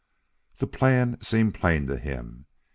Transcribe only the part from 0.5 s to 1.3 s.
The plan